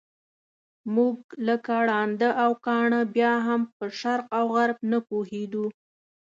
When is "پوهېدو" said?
5.07-5.65